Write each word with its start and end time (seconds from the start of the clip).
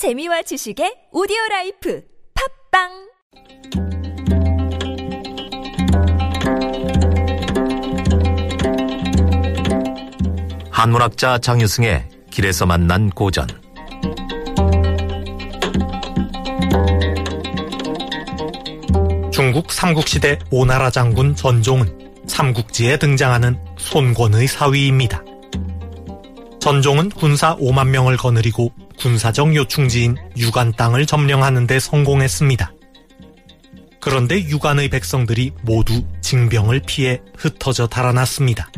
재미와 0.00 0.40
지식의 0.40 1.08
오디오 1.12 1.36
라이프 1.50 2.02
팟빵 2.72 2.88
한문학자 10.70 11.36
장유승의 11.36 12.08
길에서 12.30 12.64
만난 12.64 13.10
고전 13.10 13.46
중국 19.30 19.70
삼국시대 19.70 20.38
오나라 20.50 20.88
장군 20.88 21.36
전종은 21.36 22.24
삼국지에 22.26 22.96
등장하는 22.96 23.58
손권의 23.76 24.46
사위입니다. 24.46 25.22
전종은 26.58 27.10
군사 27.10 27.54
5만 27.56 27.88
명을 27.88 28.16
거느리고 28.16 28.72
군사적 29.00 29.56
요충지인 29.56 30.16
유관 30.36 30.72
땅을 30.72 31.06
점령하는 31.06 31.66
데 31.66 31.80
성공했습니다. 31.80 32.72
그런데 34.00 34.36
유관의 34.36 34.90
백성들이 34.90 35.52
모두 35.62 36.04
징병을 36.20 36.82
피해 36.86 37.20
흩어져 37.36 37.86
달아났습니다. 37.86 38.70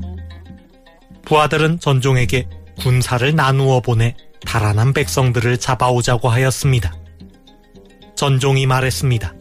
부하들은 1.24 1.80
전종에게 1.80 2.48
군사를 2.80 3.34
나누어 3.34 3.80
보내 3.80 4.16
달아난 4.46 4.92
백성들을 4.92 5.58
잡아오자고 5.58 6.28
하였습니다. 6.28 6.92
전종이 8.14 8.66
말했습니다. 8.66 9.34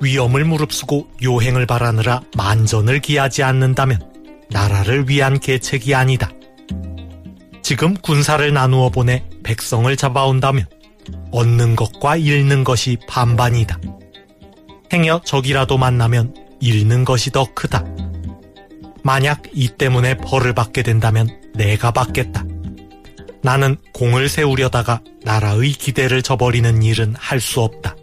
위험을 0.00 0.44
무릅쓰고 0.44 1.08
요행을 1.22 1.66
바라느라 1.66 2.22
만전을 2.36 3.00
기하지 3.00 3.42
않는다면 3.42 4.12
나라를 4.50 5.08
위한 5.08 5.38
계책이 5.38 5.94
아니다. 5.94 6.30
지금 7.66 7.96
군사를 7.96 8.52
나누어 8.52 8.90
보내 8.90 9.24
백성을 9.42 9.96
잡아온다면 9.96 10.66
얻는 11.32 11.74
것과 11.74 12.14
잃는 12.14 12.62
것이 12.62 12.96
반반이다. 13.08 13.80
행여 14.92 15.22
적이라도 15.24 15.76
만나면 15.76 16.32
잃는 16.60 17.04
것이 17.04 17.32
더 17.32 17.52
크다. 17.54 17.84
만약 19.02 19.42
이 19.52 19.66
때문에 19.66 20.16
벌을 20.18 20.54
받게 20.54 20.84
된다면 20.84 21.28
내가 21.54 21.90
받겠다. 21.90 22.44
나는 23.42 23.74
공을 23.92 24.28
세우려다가 24.28 25.00
나라의 25.24 25.72
기대를 25.72 26.22
저버리는 26.22 26.84
일은 26.84 27.16
할 27.18 27.40
수 27.40 27.62
없다. 27.62 27.96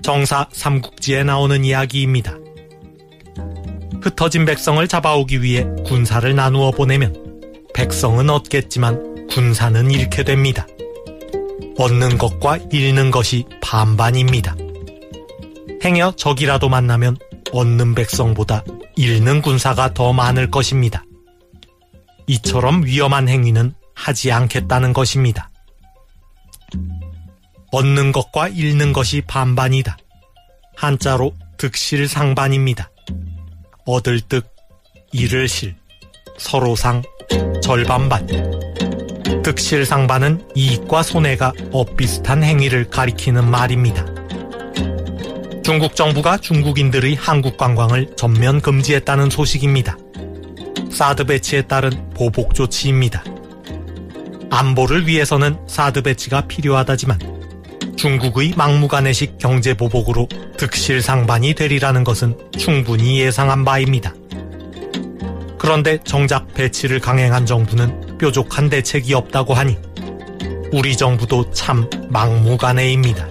정사 0.00 0.46
삼국지에 0.50 1.24
나오는 1.24 1.62
이야기입니다. 1.62 2.38
흩어진 4.00 4.46
백성을 4.46 4.88
잡아오기 4.88 5.42
위해 5.42 5.66
군사를 5.84 6.34
나누어 6.34 6.70
보내면 6.70 7.21
백성은 7.82 8.30
얻겠지만 8.30 9.26
군사는 9.26 9.90
잃게 9.90 10.22
됩니다. 10.22 10.68
얻는 11.76 12.16
것과 12.16 12.58
잃는 12.70 13.10
것이 13.10 13.44
반반입니다. 13.60 14.54
행여 15.82 16.12
적이라도 16.12 16.68
만나면 16.68 17.16
얻는 17.50 17.96
백성보다 17.96 18.62
잃는 18.94 19.42
군사가 19.42 19.94
더 19.94 20.12
많을 20.12 20.48
것입니다. 20.48 21.02
이처럼 22.28 22.84
위험한 22.84 23.28
행위는 23.28 23.74
하지 23.96 24.30
않겠다는 24.30 24.92
것입니다. 24.92 25.50
얻는 27.72 28.12
것과 28.12 28.46
잃는 28.46 28.92
것이 28.92 29.22
반반이다. 29.22 29.96
한자로 30.76 31.34
득실상반입니다. 31.58 32.92
얻을 33.86 34.20
득, 34.20 34.46
잃을 35.10 35.48
실, 35.48 35.74
서로상, 36.38 37.02
절반반. 37.62 38.26
득실상반은 39.44 40.42
이익과 40.54 41.02
손해가 41.02 41.52
엇비슷한 41.70 42.42
행위를 42.42 42.90
가리키는 42.90 43.48
말입니다. 43.48 44.04
중국 45.62 45.94
정부가 45.94 46.38
중국인들의 46.38 47.14
한국 47.14 47.56
관광을 47.56 48.14
전면 48.16 48.60
금지했다는 48.60 49.30
소식입니다. 49.30 49.96
사드 50.90 51.24
배치에 51.24 51.62
따른 51.62 51.92
보복 52.10 52.54
조치입니다. 52.54 53.22
안보를 54.50 55.06
위해서는 55.06 55.56
사드 55.68 56.02
배치가 56.02 56.42
필요하다지만 56.42 57.18
중국의 57.96 58.54
막무가내식 58.56 59.38
경제 59.38 59.74
보복으로 59.74 60.28
득실상반이 60.58 61.54
되리라는 61.54 62.02
것은 62.02 62.36
충분히 62.58 63.20
예상한 63.20 63.64
바입니다. 63.64 64.14
그런데 65.62 65.96
정작 66.02 66.52
배치를 66.54 66.98
강행한 66.98 67.46
정부는 67.46 68.18
뾰족한 68.18 68.68
대책이 68.68 69.14
없다고 69.14 69.54
하니 69.54 69.78
우리 70.72 70.96
정부도 70.96 71.52
참 71.52 71.88
막무가내입니다. 72.08 73.28